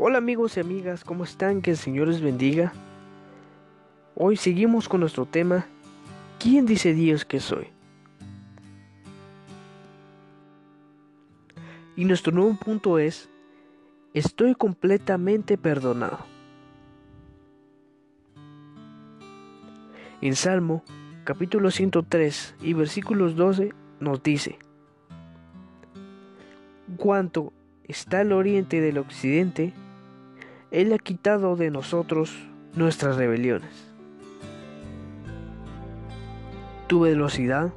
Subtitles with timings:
[0.00, 1.60] Hola amigos y amigas, ¿cómo están?
[1.60, 2.72] Que el Señor les bendiga.
[4.14, 5.66] Hoy seguimos con nuestro tema,
[6.38, 7.66] ¿quién dice Dios que soy?
[11.96, 13.28] Y nuestro nuevo punto es,
[14.14, 16.20] estoy completamente perdonado.
[20.20, 20.84] En Salmo
[21.24, 24.60] capítulo 103 y versículos 12 nos dice,
[26.96, 27.52] cuanto
[27.82, 29.72] está al oriente del occidente,
[30.70, 32.36] Él ha quitado de nosotros
[32.74, 33.70] nuestras rebeliones.
[36.88, 37.72] Tu velocidad,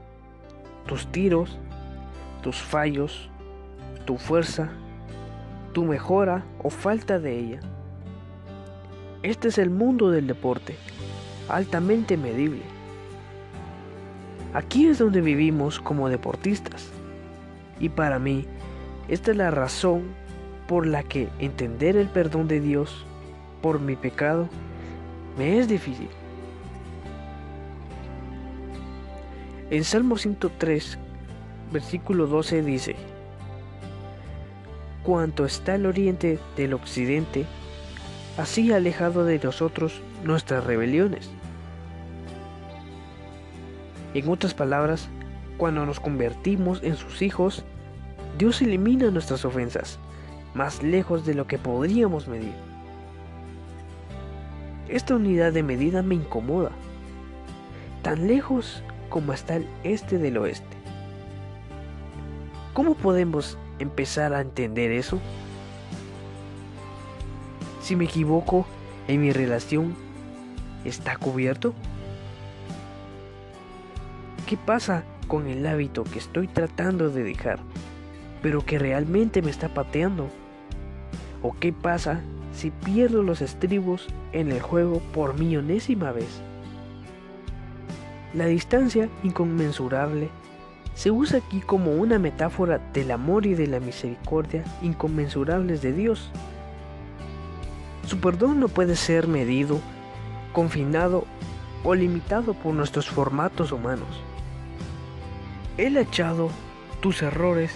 [0.88, 1.58] tus tiros,
[2.44, 3.30] tus fallos,
[4.06, 4.70] tu fuerza,
[5.72, 7.60] tu mejora o falta de ella.
[9.24, 10.76] Este es el mundo del deporte,
[11.48, 12.64] altamente medible.
[14.54, 16.90] Aquí es donde vivimos como deportistas.
[17.80, 18.46] Y para mí,
[19.08, 20.14] esta es la razón
[20.72, 23.06] por la que entender el perdón de Dios
[23.62, 24.48] por mi pecado
[25.38, 26.08] me es difícil.
[29.70, 30.98] En Salmo 103,
[31.74, 32.96] versículo 12 dice,
[35.04, 37.46] Cuanto está el oriente del occidente,
[38.38, 41.30] así alejado de nosotros nuestras rebeliones.
[44.14, 45.10] En otras palabras,
[45.58, 47.66] cuando nos convertimos en sus hijos,
[48.38, 50.00] Dios elimina nuestras ofensas,
[50.54, 52.54] más lejos de lo que podríamos medir.
[54.88, 56.72] Esta unidad de medida me incomoda,
[58.02, 60.78] tan lejos como está el este del oeste.
[62.74, 65.20] ¿Cómo podemos empezar a entender eso?
[67.82, 68.66] Si me equivoco
[69.08, 69.96] en mi relación,
[70.86, 71.74] ¿está cubierto?
[74.46, 77.60] ¿Qué pasa con el hábito que estoy tratando de dejar,
[78.42, 80.28] pero que realmente me está pateando?
[81.42, 82.22] ¿O qué pasa
[82.54, 86.42] si pierdo los estribos en el juego por millonésima vez?
[88.34, 90.30] La distancia inconmensurable
[90.94, 96.32] se usa aquí como una metáfora del amor y de la misericordia inconmensurables de Dios.
[98.06, 99.80] Su perdón no puede ser medido,
[100.54, 101.26] confinado
[101.84, 104.08] o limitado por nuestros formatos humanos.
[105.78, 106.50] Él ha echado
[107.00, 107.76] tus errores,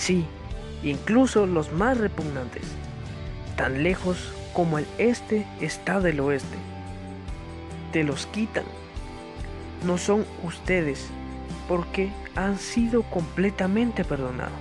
[0.00, 0.24] sí,
[0.82, 2.64] incluso los más repugnantes,
[3.56, 6.56] tan lejos como el este está del oeste.
[7.92, 8.64] Te los quitan.
[9.86, 11.06] No son ustedes
[11.68, 14.58] porque han sido completamente perdonados.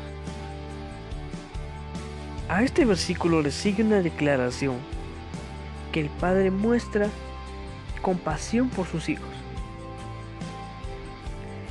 [2.49, 4.77] A este versículo le sigue una declaración
[5.91, 7.07] que el Padre muestra
[8.01, 9.29] compasión por sus hijos.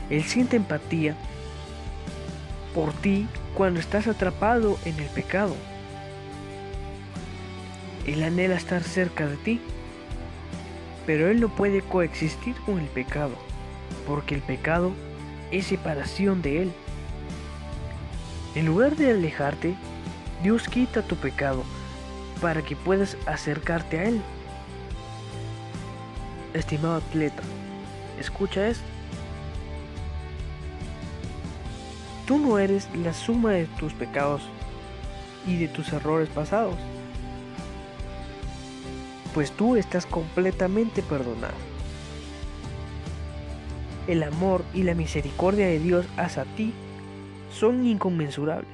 [0.08, 1.16] Él siente empatía
[2.74, 5.54] por ti cuando estás atrapado en el pecado.
[8.06, 9.60] Él anhela estar cerca de ti,
[11.06, 13.34] pero Él no puede coexistir con el pecado,
[14.06, 14.92] porque el pecado
[15.50, 16.72] es separación de Él.
[18.54, 19.74] En lugar de alejarte,
[20.42, 21.64] Dios quita tu pecado
[22.40, 24.20] para que puedas acercarte a Él.
[26.54, 27.42] Estimado atleta,
[28.18, 28.97] escucha esto.
[32.28, 34.42] Tú no eres la suma de tus pecados
[35.46, 36.76] y de tus errores pasados,
[39.32, 41.54] pues tú estás completamente perdonado.
[44.06, 46.74] El amor y la misericordia de Dios hacia ti
[47.50, 48.68] son inconmensurables.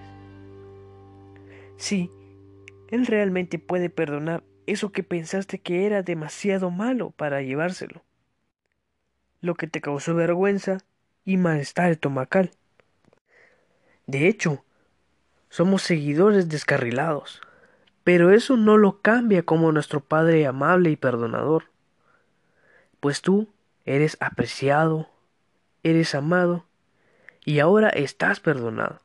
[1.77, 2.11] Sí,
[2.91, 8.03] Él realmente puede perdonar eso que pensaste que era demasiado malo para llevárselo,
[9.41, 10.79] lo que te causó vergüenza
[11.25, 12.51] y malestar estomacal.
[14.07, 14.65] De hecho,
[15.49, 17.41] somos seguidores descarrilados,
[18.03, 21.65] pero eso no lo cambia como nuestro Padre amable y perdonador,
[23.01, 23.49] pues tú
[23.85, 25.09] eres apreciado,
[25.83, 26.67] eres amado
[27.45, 29.01] y ahora estás perdonado.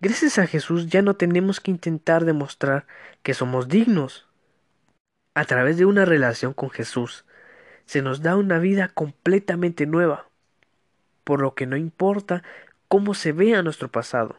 [0.00, 2.86] Gracias a Jesús ya no tenemos que intentar demostrar
[3.22, 4.26] que somos dignos.
[5.34, 7.24] A través de una relación con Jesús
[7.86, 10.28] se nos da una vida completamente nueva,
[11.24, 12.42] por lo que no importa
[12.92, 14.38] cómo se vea nuestro pasado,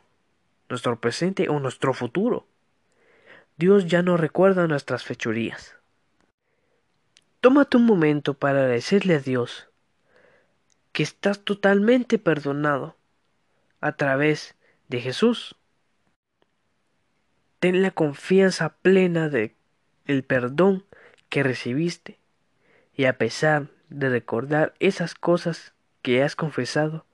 [0.70, 2.46] nuestro presente o nuestro futuro.
[3.58, 5.76] Dios ya no recuerda nuestras fechorías.
[7.42, 9.70] Tómate un momento para decirle a Dios
[10.92, 12.96] que estás totalmente perdonado
[13.82, 14.54] a través
[14.88, 15.56] de Jesús.
[17.60, 19.56] Ten la confianza plena de
[20.06, 20.86] el perdón
[21.30, 22.20] que recibiste
[22.96, 25.74] y a pesar de recordar esas cosas
[26.04, 27.08] que has confesado,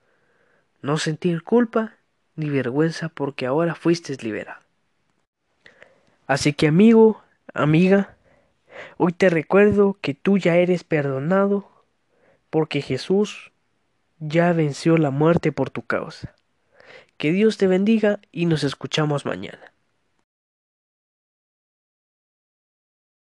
[0.82, 1.94] no sentir culpa
[2.36, 4.60] ni vergüenza porque ahora fuiste liberado.
[6.26, 7.22] Así que amigo,
[7.54, 8.16] amiga,
[8.96, 11.68] hoy te recuerdo que tú ya eres perdonado
[12.50, 13.52] porque Jesús
[14.18, 16.34] ya venció la muerte por tu causa.
[17.16, 19.72] Que Dios te bendiga y nos escuchamos mañana.